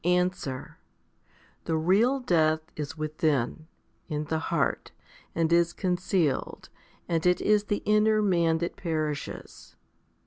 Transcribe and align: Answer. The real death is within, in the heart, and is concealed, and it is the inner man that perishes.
Answer. 0.03 0.79
The 1.65 1.77
real 1.77 2.19
death 2.21 2.61
is 2.75 2.97
within, 2.97 3.67
in 4.09 4.23
the 4.23 4.39
heart, 4.39 4.91
and 5.35 5.53
is 5.53 5.73
concealed, 5.73 6.69
and 7.07 7.23
it 7.23 7.39
is 7.39 7.65
the 7.65 7.83
inner 7.85 8.23
man 8.23 8.57
that 8.57 8.75
perishes. 8.77 9.75